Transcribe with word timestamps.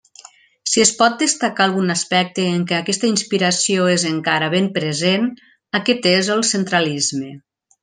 Si 0.69 0.83
es 0.83 0.91
pot 1.01 1.19
destacar 1.23 1.65
algun 1.67 1.93
aspecte 1.95 2.45
en 2.53 2.63
què 2.71 2.77
aquesta 2.79 3.09
inspiració 3.11 3.85
és 3.99 4.07
encara 4.13 4.49
ben 4.57 4.71
present, 4.81 5.29
aquest 5.83 6.09
és 6.17 6.33
el 6.39 6.43
centralisme. 6.55 7.33